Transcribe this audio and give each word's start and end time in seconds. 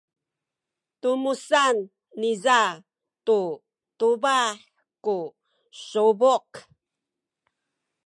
tumesan 1.01 1.77
niza 2.19 2.59
tu 3.25 3.39
tubah 3.97 4.51
ku 5.05 5.15
subuk. 5.87 6.49